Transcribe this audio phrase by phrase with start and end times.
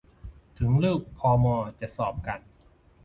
[0.57, 2.39] ถึงลูกพอมอจะสอบกัน